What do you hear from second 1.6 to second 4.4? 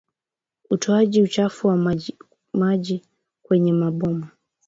wa majimaji kwenye maboma